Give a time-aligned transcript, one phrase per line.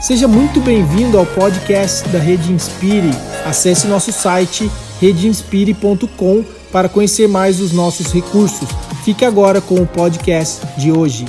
[0.00, 3.10] Seja muito bem-vindo ao podcast da Rede Inspire.
[3.44, 8.68] Acesse nosso site redeinspire.com para conhecer mais os nossos recursos.
[9.04, 11.24] Fique agora com o podcast de hoje.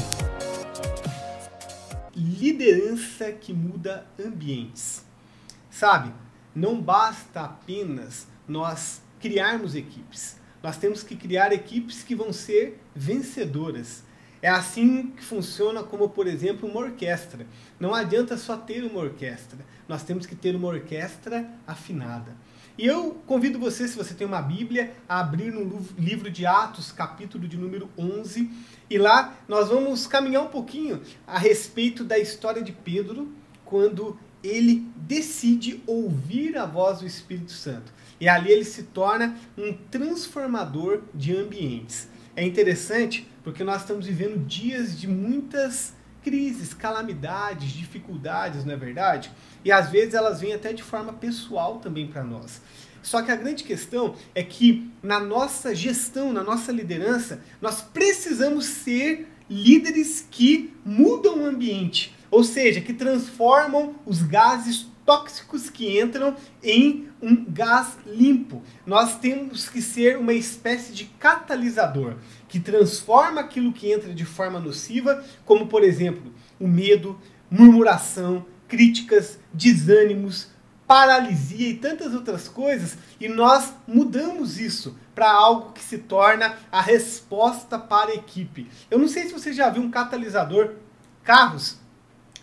[2.15, 5.03] Liderança que muda ambientes.
[5.71, 6.13] Sabe,
[6.55, 10.37] não basta apenas nós criarmos equipes.
[10.61, 14.03] Nós temos que criar equipes que vão ser vencedoras
[14.41, 17.45] é assim que funciona como, por exemplo, uma orquestra.
[17.79, 22.35] Não adianta só ter uma orquestra, nós temos que ter uma orquestra afinada.
[22.77, 26.93] E eu convido você, se você tem uma Bíblia, a abrir no livro de Atos,
[26.93, 28.49] capítulo de número 11,
[28.89, 33.33] e lá nós vamos caminhar um pouquinho a respeito da história de Pedro,
[33.65, 37.91] quando ele decide ouvir a voz do Espírito Santo.
[38.17, 42.07] E ali ele se torna um transformador de ambientes.
[42.33, 49.31] É interessante porque nós estamos vivendo dias de muitas crises, calamidades, dificuldades, não é verdade?
[49.65, 52.61] E às vezes elas vêm até de forma pessoal também para nós.
[53.01, 58.65] Só que a grande questão é que na nossa gestão, na nossa liderança, nós precisamos
[58.65, 66.35] ser líderes que mudam o ambiente, ou seja, que transformam os gases tóxicos que entram
[66.61, 68.61] em um gás limpo.
[68.85, 74.59] Nós temos que ser uma espécie de catalisador que transforma aquilo que entra de forma
[74.59, 80.49] nociva, como por exemplo, o medo, murmuração, críticas, desânimos,
[80.85, 86.81] paralisia e tantas outras coisas, e nós mudamos isso para algo que se torna a
[86.81, 88.69] resposta para a equipe.
[88.91, 90.75] Eu não sei se você já viu um catalisador
[91.23, 91.79] carros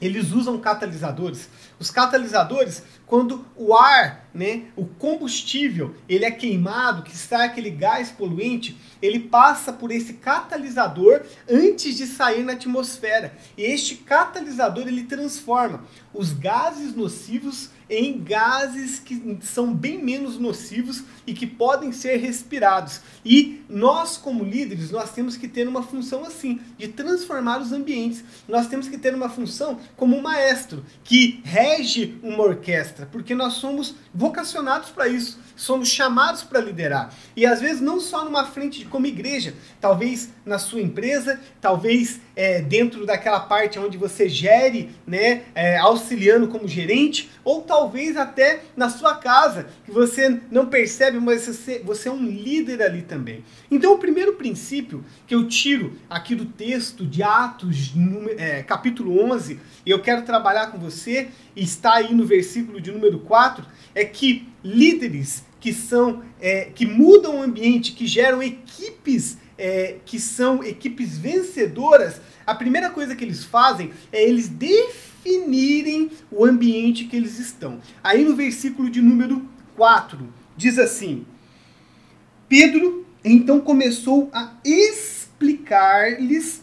[0.01, 1.49] eles usam catalisadores.
[1.79, 8.11] Os catalisadores, quando o ar, né, o combustível, ele é queimado, que sai aquele gás
[8.11, 13.37] poluente, ele passa por esse catalisador antes de sair na atmosfera.
[13.59, 21.05] E este catalisador ele transforma os gases nocivos em gases que são bem menos nocivos
[21.25, 23.01] e que podem ser respirados.
[23.25, 28.25] E nós, como líderes, nós temos que ter uma função assim, de transformar os ambientes.
[28.49, 31.66] Nós temos que ter uma função como um maestro, que rege
[32.23, 37.13] uma orquestra, porque nós somos vocacionados para isso, somos chamados para liderar.
[37.35, 42.61] E às vezes não só numa frente como igreja, talvez na sua empresa, talvez é,
[42.61, 48.91] dentro daquela parte onde você gere, né, é, auxiliando como gerente, ou talvez até na
[48.91, 53.43] sua casa, que você não percebe, mas você, você é um líder ali também.
[53.71, 57.93] Então, o primeiro princípio que eu tiro aqui do texto de Atos,
[58.37, 63.19] é, capítulo 11, e eu quero trabalhar com você, está aí no versículo de número
[63.21, 69.97] 4, é que líderes que são é, que mudam o ambiente, que geram equipes é,
[70.05, 77.05] que são equipes vencedoras, a primeira coisa que eles fazem é eles definirem o ambiente
[77.05, 77.81] que eles estão.
[78.05, 81.27] Aí no versículo de número 4, diz assim:
[82.49, 86.63] Pedro então começou a explicar-lhes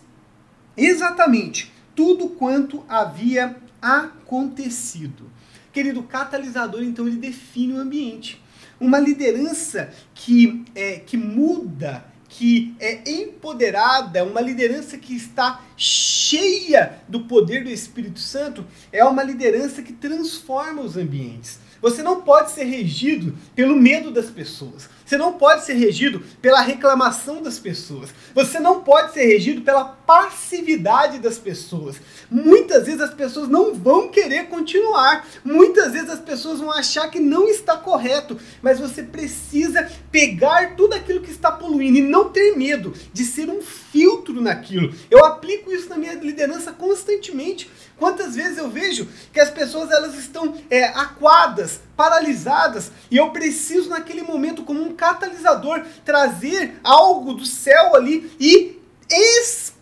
[0.77, 5.29] exatamente tudo quanto havia acontecido.
[5.73, 8.41] Querido, o catalisador então ele define o ambiente.
[8.79, 17.25] Uma liderança que, é, que muda que é empoderada, uma liderança que está cheia do
[17.25, 21.59] poder do Espírito Santo, é uma liderança que transforma os ambientes.
[21.83, 24.89] Você não pode ser regido pelo medo das pessoas.
[25.05, 28.09] Você não pode ser regido pela reclamação das pessoas.
[28.33, 31.97] Você não pode ser regido pela passividade das pessoas.
[32.31, 35.27] Muitas vezes as pessoas não vão querer continuar.
[35.43, 38.39] Muitas vezes as pessoas vão achar que não está correto.
[38.61, 43.49] Mas você precisa pegar tudo aquilo que está poluindo e não ter medo de ser
[43.49, 44.95] um filtro naquilo.
[45.11, 47.69] Eu aplico isso na minha liderança constantemente.
[47.97, 53.89] Quantas vezes eu vejo que as pessoas elas estão é, aquadas, paralisadas, e eu preciso
[53.89, 58.79] naquele momento, como um catalisador, trazer algo do céu ali e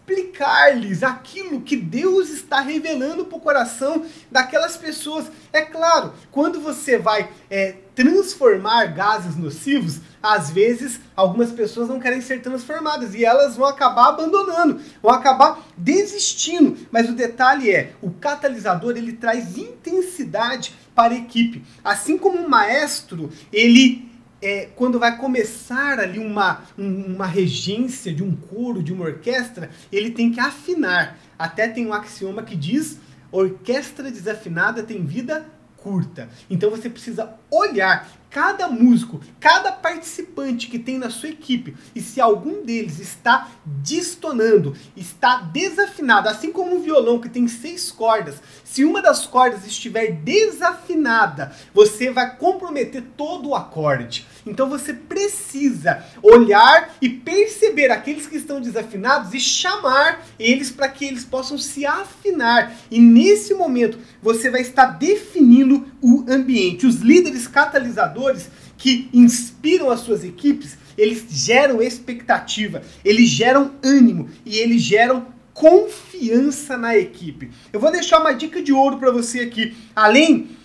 [0.02, 5.28] explicar-lhes aquilo que Deus está revelando para o coração daquelas pessoas.
[5.54, 12.22] É claro, quando você vai é, transformar gases nocivos, às vezes algumas pessoas não querem
[12.22, 16.78] ser transformadas e elas vão acabar abandonando, vão acabar desistindo.
[16.92, 21.64] Mas o detalhe é, o catalisador ele traz intensidade para a equipe.
[21.84, 24.11] Assim como um maestro, ele
[24.42, 30.12] é, quando vai começar ali uma, uma regência de um coro, de uma orquestra, ele
[30.12, 31.18] tem que afinar.
[31.38, 32.98] Até tem um axioma que diz:
[33.32, 35.46] orquestra desafinada tem vida
[35.78, 36.30] curta.
[36.50, 42.22] Então você precisa olhar cada músico, cada participante que tem na sua equipe e se
[42.22, 48.86] algum deles está distonando, está desafinado, assim como um violão que tem seis cordas, se
[48.86, 54.26] uma das cordas estiver desafinada, você vai comprometer todo o acorde.
[54.46, 61.06] Então você precisa olhar e perceber aqueles que estão desafinados e chamar eles para que
[61.06, 62.76] eles possam se afinar.
[62.90, 66.88] E nesse momento você vai estar definindo o ambiente.
[66.88, 74.58] Os líderes catalisadores que inspiram as suas equipes, eles geram expectativa, eles geram ânimo e
[74.58, 77.52] eles geram confiança na equipe.
[77.72, 79.76] Eu vou deixar uma dica de ouro para você aqui.
[79.96, 80.58] Além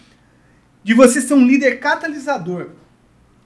[0.82, 2.70] de você ser um líder catalisador,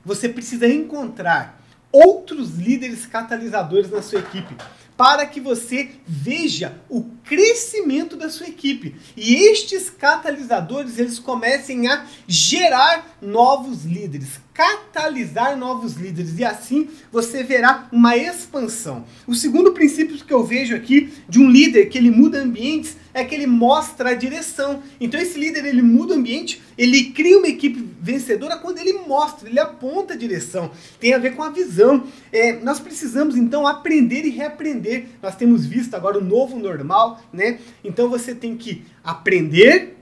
[0.04, 1.60] você precisa encontrar
[1.92, 4.54] outros líderes catalisadores na sua equipe
[5.00, 8.96] para que você veja o crescimento da sua equipe.
[9.16, 17.42] E estes catalisadores, eles comecem a gerar novos líderes, catalisar novos líderes e assim você
[17.42, 19.04] verá uma expansão.
[19.26, 23.24] O segundo princípio que eu vejo aqui de um líder que ele muda ambientes é
[23.24, 24.82] que ele mostra a direção.
[25.00, 29.48] Então esse líder ele muda o ambiente, ele cria uma equipe vencedora quando ele mostra,
[29.48, 30.70] ele aponta a direção.
[30.98, 32.04] Tem a ver com a visão.
[32.32, 35.06] É, nós precisamos então aprender e reaprender.
[35.22, 37.58] Nós temos visto agora o novo normal, né?
[37.82, 39.96] Então você tem que aprender,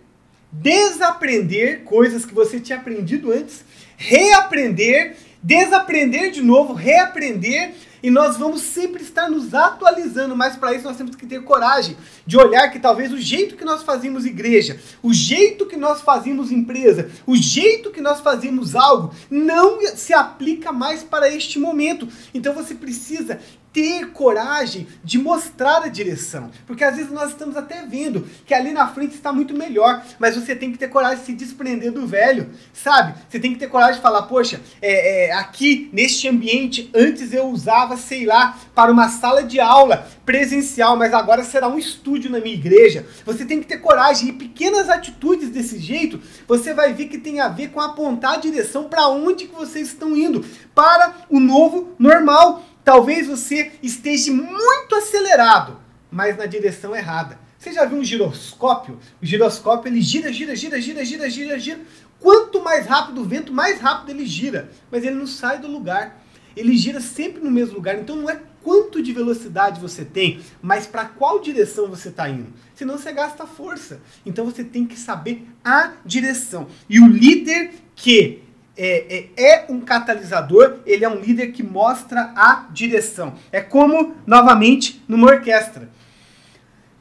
[0.50, 3.64] desaprender coisas que você tinha aprendido antes
[3.98, 10.84] reaprender, desaprender de novo, reaprender e nós vamos sempre estar nos atualizando, mas para isso
[10.84, 14.78] nós temos que ter coragem de olhar que talvez o jeito que nós fazíamos igreja,
[15.02, 20.70] o jeito que nós fazíamos empresa, o jeito que nós fazíamos algo não se aplica
[20.70, 22.06] mais para este momento.
[22.32, 23.40] Então você precisa
[23.78, 26.50] ter coragem de mostrar a direção.
[26.66, 30.34] Porque às vezes nós estamos até vendo que ali na frente está muito melhor, mas
[30.34, 33.14] você tem que ter coragem de se desprender do velho, sabe?
[33.28, 37.46] Você tem que ter coragem de falar, poxa, é, é, aqui neste ambiente, antes eu
[37.46, 42.40] usava, sei lá, para uma sala de aula presencial, mas agora será um estúdio na
[42.40, 43.06] minha igreja.
[43.24, 47.38] Você tem que ter coragem e pequenas atitudes desse jeito, você vai ver que tem
[47.38, 51.94] a ver com apontar a direção para onde que vocês estão indo, para o novo
[51.96, 52.64] normal.
[52.88, 55.76] Talvez você esteja muito acelerado,
[56.10, 57.38] mas na direção errada.
[57.58, 58.98] Você já viu um giroscópio?
[59.20, 61.80] O giroscópio ele gira, gira, gira, gira, gira, gira, gira.
[62.18, 64.70] Quanto mais rápido o vento, mais rápido ele gira.
[64.90, 66.24] Mas ele não sai do lugar.
[66.56, 67.98] Ele gira sempre no mesmo lugar.
[67.98, 72.54] Então não é quanto de velocidade você tem, mas para qual direção você está indo.
[72.74, 74.00] Senão você gasta força.
[74.24, 76.66] Então você tem que saber a direção.
[76.88, 78.47] E o líder que
[78.78, 83.34] é, é, é, um catalisador, ele é um líder que mostra a direção.
[83.50, 85.90] É como, novamente, numa orquestra.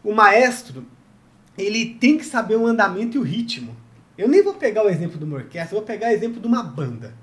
[0.04, 0.84] O maestro,
[1.56, 3.78] ele tem que saber o andamento e o ritmo.
[4.18, 6.64] Eu nem vou pegar o exemplo de uma orquestra, vou pegar o exemplo de uma
[6.64, 7.14] banda.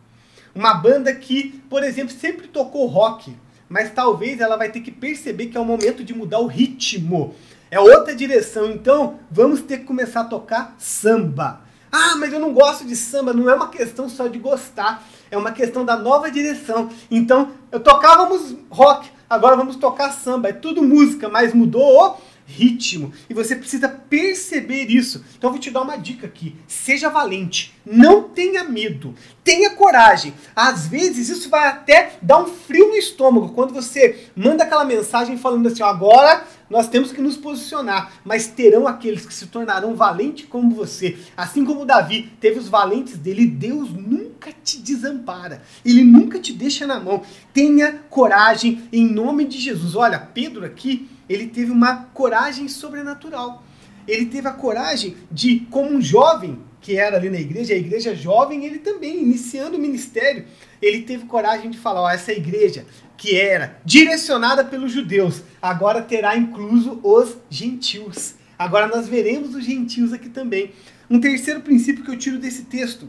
[0.54, 3.36] Uma banda que, por exemplo, sempre tocou rock,
[3.68, 7.34] mas talvez ela vai ter que perceber que é o momento de mudar o ritmo.
[7.72, 11.64] É outra direção, então vamos ter que começar a tocar samba.
[11.96, 13.32] Ah, mas eu não gosto de samba.
[13.32, 16.90] Não é uma questão só de gostar, é uma questão da nova direção.
[17.08, 20.48] Então, eu tocávamos rock, agora vamos tocar samba.
[20.48, 23.12] É tudo música, mas mudou o ritmo.
[23.30, 25.24] E você precisa perceber isso.
[25.38, 26.56] Então eu vou te dar uma dica aqui.
[26.66, 27.72] Seja valente.
[27.86, 29.14] Não tenha medo.
[29.44, 30.34] Tenha coragem.
[30.54, 35.38] Às vezes isso vai até dar um frio no estômago quando você manda aquela mensagem
[35.38, 36.44] falando assim: agora
[36.74, 41.16] nós temos que nos posicionar, mas terão aqueles que se tornarão valentes como você.
[41.36, 45.62] Assim como Davi teve os valentes dele, Deus nunca te desampara.
[45.84, 47.22] Ele nunca te deixa na mão.
[47.52, 49.94] Tenha coragem em nome de Jesus.
[49.94, 53.62] Olha, Pedro aqui, ele teve uma coragem sobrenatural.
[54.08, 58.16] Ele teve a coragem de, como um jovem que era ali na igreja, a igreja
[58.16, 60.44] jovem, ele também, iniciando o ministério,
[60.82, 62.84] ele teve coragem de falar: ó, essa igreja
[63.24, 68.34] que era direcionada pelos judeus, agora terá incluso os gentios.
[68.58, 70.72] Agora nós veremos os gentios aqui também.
[71.08, 73.08] Um terceiro princípio que eu tiro desse texto,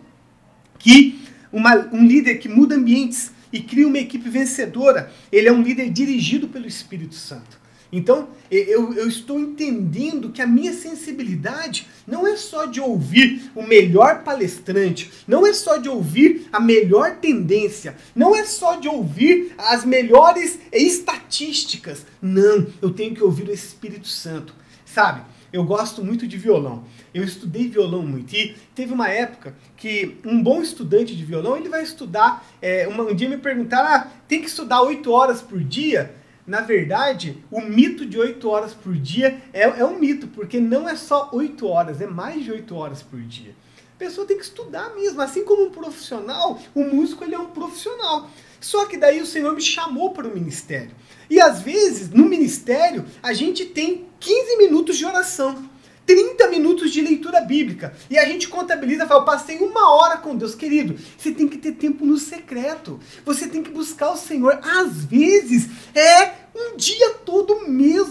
[0.79, 1.19] que
[1.51, 5.89] uma, um líder que muda ambientes e cria uma equipe vencedora, ele é um líder
[5.89, 7.59] dirigido pelo Espírito Santo.
[7.91, 13.61] Então, eu, eu, estou entendendo que a minha sensibilidade não é só de ouvir o
[13.61, 19.53] melhor palestrante, não é só de ouvir a melhor tendência, não é só de ouvir
[19.57, 22.05] as melhores estatísticas.
[22.21, 24.53] Não, eu tenho que ouvir o Espírito Santo.
[24.85, 25.21] Sabe,
[25.55, 26.83] eu gosto muito de violão.
[27.13, 28.35] Eu estudei violão muito.
[28.35, 32.45] E teve uma época que um bom estudante de violão, ele vai estudar.
[32.61, 36.13] É, um dia me perguntaram, ah, tem que estudar oito horas por dia?
[36.45, 40.87] Na verdade, o mito de 8 horas por dia é, é um mito, porque não
[40.87, 43.55] é só 8 horas, é mais de 8 horas por dia.
[43.95, 45.21] A pessoa tem que estudar mesmo.
[45.21, 48.29] Assim como um profissional, o músico ele é um profissional.
[48.59, 50.91] Só que daí o Senhor me chamou para o ministério.
[51.29, 55.69] E às vezes, no ministério, a gente tem 15 minutos de oração.
[56.05, 57.93] 30 minutos de leitura bíblica.
[58.09, 60.53] E a gente contabiliza, fala, eu passei uma hora com Deus.
[60.55, 62.99] Querido, você tem que ter tempo no secreto.
[63.25, 64.59] Você tem que buscar o Senhor.
[64.61, 68.04] Às vezes é um dia todo mesmo.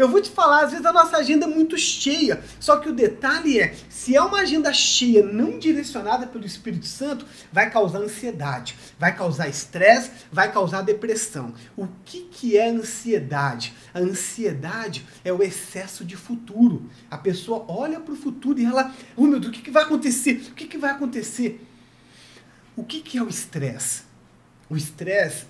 [0.00, 2.42] Eu vou te falar, às vezes a nossa agenda é muito cheia.
[2.58, 7.26] Só que o detalhe é, se é uma agenda cheia, não direcionada pelo Espírito Santo,
[7.52, 11.52] vai causar ansiedade, vai causar estresse, vai causar depressão.
[11.76, 13.74] O que, que é ansiedade?
[13.92, 16.88] A ansiedade é o excesso de futuro.
[17.10, 19.82] A pessoa olha para o futuro e ela, oh meu Deus, o que, que vai
[19.82, 20.46] acontecer?
[20.50, 21.62] O que, que vai acontecer?
[22.74, 24.04] O que, que é o estresse?
[24.70, 25.44] O estresse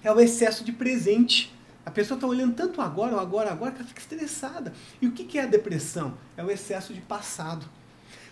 [0.00, 1.52] é o excesso de presente.
[1.90, 4.72] A pessoa está olhando tanto agora, ou agora, agora, que ela fica estressada.
[5.02, 6.16] E o que é a depressão?
[6.36, 7.66] É o excesso de passado.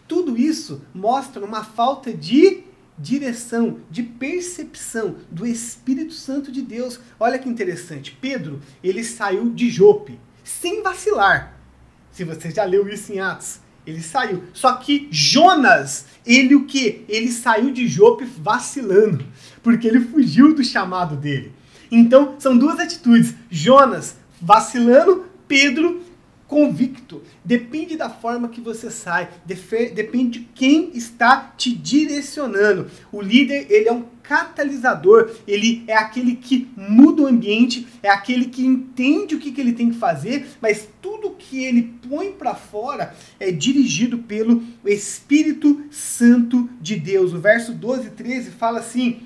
[0.06, 2.62] Tudo isso mostra uma falta de
[2.96, 7.00] direção, de percepção do Espírito Santo de Deus.
[7.18, 8.16] Olha que interessante.
[8.20, 11.58] Pedro, ele saiu de Jope, sem vacilar.
[12.12, 14.44] Se você já leu isso em Atos, ele saiu.
[14.52, 17.04] Só que Jonas, ele o que?
[17.08, 19.26] Ele saiu de Jope vacilando,
[19.64, 21.57] porque ele fugiu do chamado dele.
[21.90, 23.34] Então, são duas atitudes.
[23.50, 26.02] Jonas vacilando, Pedro
[26.48, 27.22] convicto.
[27.44, 32.90] Depende da forma que você sai, depende de quem está te direcionando.
[33.12, 38.46] O líder, ele é um catalisador, ele é aquele que muda o ambiente, é aquele
[38.46, 42.54] que entende o que, que ele tem que fazer, mas tudo que ele põe para
[42.54, 47.34] fora é dirigido pelo Espírito Santo de Deus.
[47.34, 49.20] O verso 12 e 13 fala assim: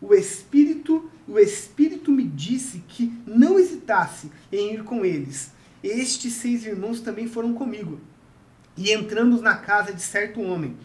[0.00, 5.52] O Espírito o Espírito me disse que não hesitasse em ir com eles.
[5.82, 8.00] Estes seis irmãos também foram comigo.
[8.76, 10.76] E entramos na casa de certo homem.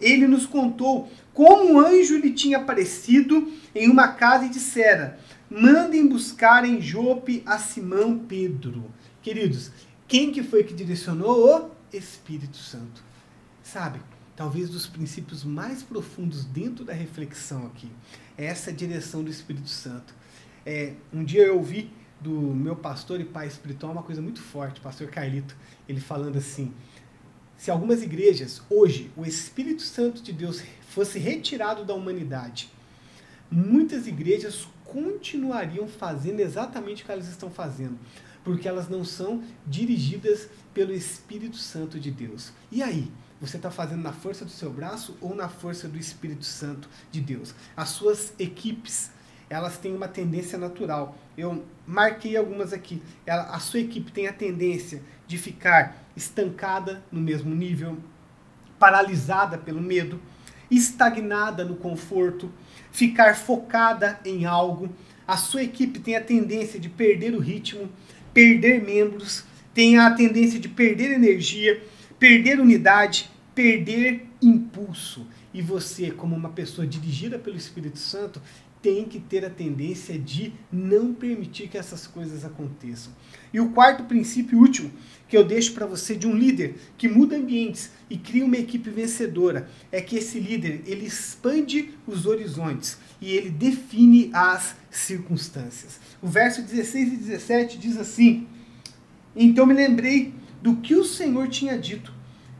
[0.00, 5.18] Ele nos contou como um anjo lhe tinha aparecido em uma casa e dissera:
[5.48, 8.90] Mandem buscar em Jope a Simão Pedro.
[9.22, 9.70] Queridos,
[10.08, 11.70] quem que foi que direcionou?
[11.92, 13.02] O Espírito Santo.
[13.62, 14.00] Sabe,
[14.34, 17.90] talvez dos princípios mais profundos dentro da reflexão aqui
[18.36, 20.14] essa direção do Espírito Santo.
[20.64, 24.80] É, um dia eu ouvi do meu pastor e pai espiritual uma coisa muito forte,
[24.80, 25.56] pastor Carlito,
[25.88, 26.72] ele falando assim:
[27.56, 32.70] se algumas igrejas hoje o Espírito Santo de Deus fosse retirado da humanidade,
[33.50, 37.98] muitas igrejas continuariam fazendo exatamente o que elas estão fazendo,
[38.44, 42.52] porque elas não são dirigidas pelo Espírito Santo de Deus.
[42.70, 43.10] E aí?
[43.42, 47.20] Você está fazendo na força do seu braço ou na força do Espírito Santo de
[47.20, 47.52] Deus?
[47.76, 49.10] As suas equipes,
[49.50, 51.18] elas têm uma tendência natural.
[51.36, 53.02] Eu marquei algumas aqui.
[53.26, 57.98] Ela, a sua equipe tem a tendência de ficar estancada no mesmo nível,
[58.78, 60.20] paralisada pelo medo,
[60.70, 62.48] estagnada no conforto,
[62.92, 64.88] ficar focada em algo.
[65.26, 67.90] A sua equipe tem a tendência de perder o ritmo,
[68.32, 69.42] perder membros,
[69.74, 71.82] tem a tendência de perder energia,
[72.20, 75.26] perder unidade, perder impulso.
[75.52, 78.40] E você, como uma pessoa dirigida pelo Espírito Santo,
[78.82, 83.12] tem que ter a tendência de não permitir que essas coisas aconteçam.
[83.52, 84.90] E o quarto princípio último
[85.28, 88.90] que eu deixo para você de um líder que muda ambientes e cria uma equipe
[88.90, 96.00] vencedora é que esse líder ele expande os horizontes e ele define as circunstâncias.
[96.20, 98.48] O verso 16 e 17 diz assim:
[99.36, 102.12] Então me lembrei do que o Senhor tinha dito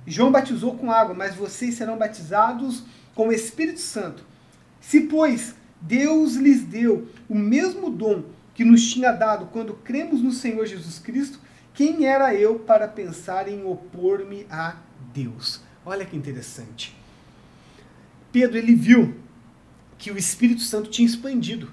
[0.06, 4.24] João batizou com água, mas vocês serão batizados com o Espírito Santo.
[4.80, 10.32] Se, pois, Deus lhes deu o mesmo dom que nos tinha dado quando cremos no
[10.32, 11.38] Senhor Jesus Cristo,
[11.74, 14.76] quem era eu para pensar em opor-me a
[15.12, 15.60] Deus?
[15.84, 16.96] Olha que interessante.
[18.30, 19.14] Pedro ele viu
[19.98, 21.72] que o Espírito Santo tinha expandido,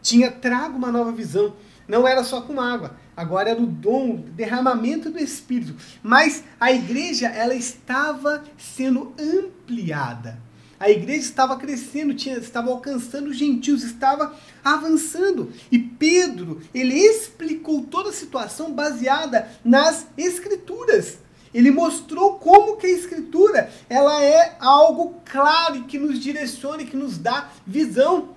[0.00, 1.54] tinha trago uma nova visão.
[1.86, 5.76] Não era só com água, agora era o dom, o derramamento do Espírito.
[6.02, 10.38] Mas a igreja, ela estava sendo ampliada.
[10.82, 15.52] A igreja estava crescendo, tinha, estava alcançando os gentios, estava avançando.
[15.70, 21.18] E Pedro, ele explicou toda a situação baseada nas escrituras.
[21.54, 27.16] Ele mostrou como que a escritura, ela é algo claro que nos direciona, que nos
[27.16, 28.30] dá visão.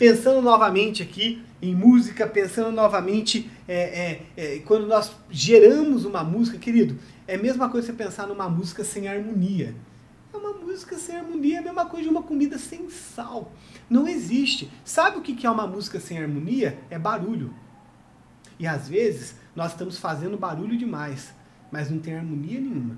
[0.00, 6.56] Pensando novamente aqui em música, pensando novamente é, é, é, quando nós geramos uma música,
[6.56, 9.74] querido, é a mesma coisa você pensar numa música sem harmonia.
[10.32, 13.52] É uma música sem harmonia, é a mesma coisa de uma comida sem sal.
[13.90, 14.70] Não existe.
[14.86, 16.78] Sabe o que é uma música sem harmonia?
[16.88, 17.54] É barulho.
[18.58, 21.34] E às vezes nós estamos fazendo barulho demais,
[21.70, 22.96] mas não tem harmonia nenhuma.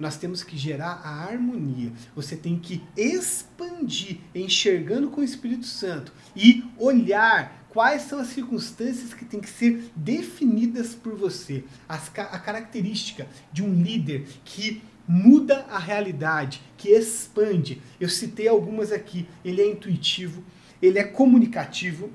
[0.00, 1.92] Nós temos que gerar a harmonia.
[2.16, 9.12] Você tem que expandir, enxergando com o Espírito Santo e olhar quais são as circunstâncias
[9.12, 11.62] que têm que ser definidas por você.
[11.86, 17.82] As, a característica de um líder que muda a realidade, que expande.
[18.00, 19.28] Eu citei algumas aqui.
[19.44, 20.42] Ele é intuitivo,
[20.80, 22.10] ele é comunicativo,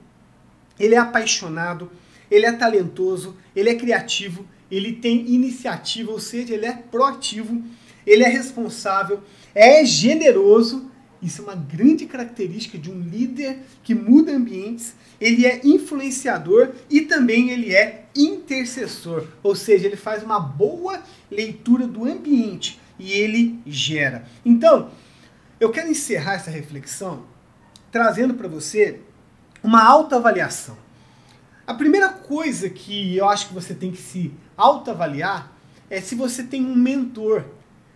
[0.80, 1.92] ele é apaixonado,
[2.32, 7.63] ele é talentoso, ele é criativo, ele tem iniciativa, ou seja, ele é proativo,
[8.05, 9.22] ele é responsável,
[9.53, 10.91] é generoso.
[11.22, 14.93] Isso é uma grande característica de um líder que muda ambientes.
[15.19, 21.88] Ele é influenciador e também ele é intercessor, ou seja, ele faz uma boa leitura
[21.88, 24.25] do ambiente e ele gera.
[24.45, 24.91] Então,
[25.60, 27.25] eu quero encerrar essa reflexão
[27.91, 29.00] trazendo para você
[29.63, 30.85] uma autoavaliação.
[31.67, 35.51] A primeira coisa que eu acho que você tem que se autoavaliar
[35.89, 37.43] é se você tem um mentor,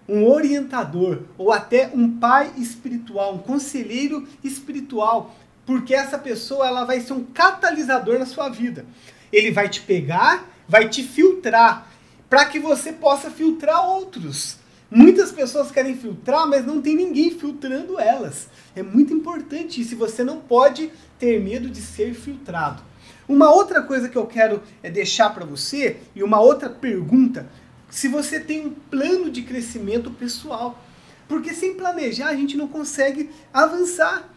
[0.08, 5.36] um orientador ou até um pai espiritual, um conselheiro espiritual,
[5.68, 8.88] porque essa pessoa ela vai ser um catalisador na sua vida.
[9.32, 11.88] Ele vai te pegar, vai te filtrar,
[12.28, 14.58] para que você possa filtrar outros.
[14.90, 18.50] Muitas pessoas querem filtrar, mas não tem ninguém filtrando elas.
[18.76, 19.96] É muito importante isso.
[19.98, 22.89] Você não pode ter medo de ser filtrado.
[23.30, 27.48] Uma outra coisa que eu quero é deixar para você e uma outra pergunta,
[27.88, 30.84] se você tem um plano de crescimento pessoal,
[31.28, 34.34] porque sem planejar a gente não consegue avançar.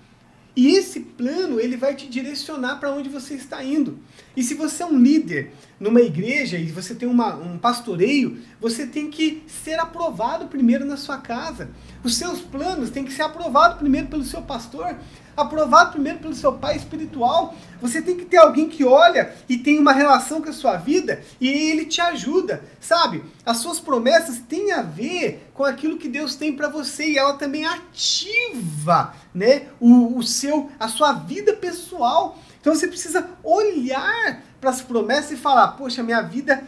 [0.55, 3.99] E esse plano ele vai te direcionar para onde você está indo.
[4.37, 5.51] E se você é um líder
[5.83, 10.97] numa igreja e você tem uma, um pastoreio, você tem que ser aprovado primeiro na
[10.97, 11.71] sua casa.
[12.05, 14.97] Os seus planos têm que ser aprovados primeiro pelo seu pastor,
[15.37, 17.57] aprovado primeiro pelo seu pai espiritual.
[17.81, 21.21] Você tem que ter alguém que olha e tem uma relação com a sua vida
[21.41, 23.25] e ele te ajuda, sabe?
[23.45, 27.35] As suas promessas têm a ver com aquilo que Deus tem para você e ela
[27.35, 32.39] também ativa, né, o, o seu a sua vida pessoal.
[32.61, 36.62] Então você precisa olhar para as promessas e falar: poxa, minha vida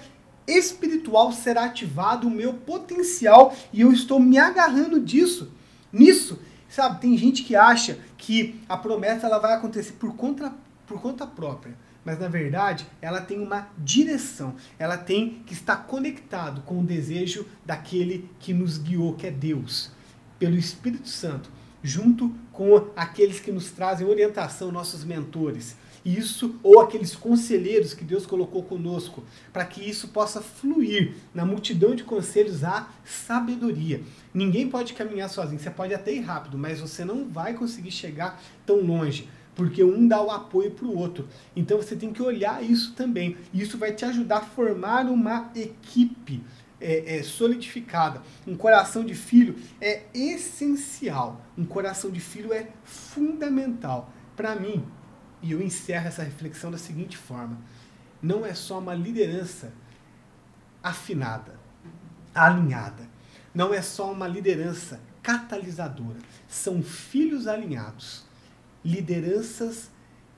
[0.46, 5.52] espiritual será ativada, o meu potencial, e eu estou me agarrando disso.
[5.90, 10.52] Nisso, sabe, tem gente que acha que a promessa ela vai acontecer por conta,
[10.86, 11.74] por conta própria.
[12.04, 14.56] Mas na verdade, ela tem uma direção.
[14.78, 19.90] Ela tem que estar conectado com o desejo daquele que nos guiou, que é Deus,
[20.38, 21.48] pelo Espírito Santo,
[21.82, 28.26] junto com aqueles que nos trazem orientação, nossos mentores isso ou aqueles conselheiros que Deus
[28.26, 34.02] colocou conosco, para que isso possa fluir na multidão de conselhos a sabedoria.
[34.32, 38.42] Ninguém pode caminhar sozinho, você pode até ir rápido, mas você não vai conseguir chegar
[38.66, 41.28] tão longe porque um dá o apoio para o outro.
[41.54, 43.36] Então você tem que olhar isso também.
[43.52, 46.42] Isso vai te ajudar a formar uma equipe
[46.80, 48.22] é, é, solidificada.
[48.46, 51.40] Um coração de filho é essencial.
[51.56, 54.12] Um coração de filho é fundamental.
[54.36, 54.84] Para mim,
[55.44, 57.58] e eu encerro essa reflexão da seguinte forma:
[58.22, 59.74] não é só uma liderança
[60.82, 61.60] afinada,
[62.34, 63.06] alinhada.
[63.54, 66.18] Não é só uma liderança catalisadora.
[66.48, 68.24] São filhos alinhados.
[68.82, 69.90] Lideranças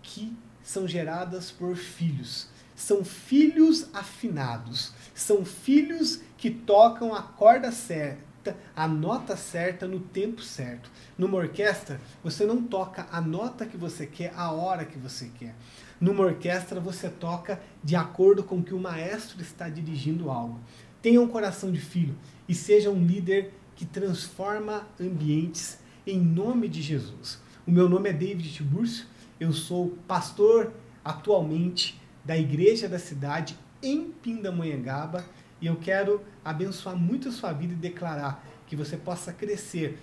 [0.03, 2.49] que são geradas por filhos.
[2.75, 4.92] São filhos afinados.
[5.14, 8.26] São filhos que tocam a corda certa
[8.75, 10.91] a nota certa no tempo certo.
[11.17, 15.55] Numa orquestra, você não toca a nota que você quer a hora que você quer.
[15.99, 20.61] Numa orquestra, você toca de acordo com que o maestro está dirigindo algo.
[21.01, 22.15] Tenha um coração de filho
[22.49, 27.41] e seja um líder que transforma ambientes em nome de Jesus.
[27.67, 29.07] O meu nome é David Tiburcio,
[29.41, 30.73] eu sou pastor
[31.05, 35.25] atualmente da Igreja da Cidade em Pindamonhangaba
[35.61, 39.99] e eu quero abençoar muito a sua vida e declarar que você possa crescer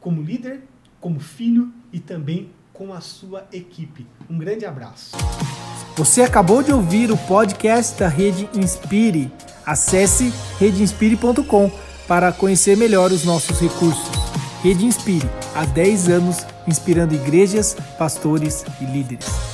[0.00, 0.62] como líder,
[1.00, 4.06] como filho e também com a sua equipe.
[4.28, 5.16] Um grande abraço.
[5.96, 9.30] Você acabou de ouvir o podcast da Rede Inspire.
[9.64, 11.70] Acesse redeinspire.com
[12.08, 14.10] para conhecer melhor os nossos recursos.
[14.62, 19.51] Rede Inspire, há 10 anos inspirando igrejas, pastores e líderes.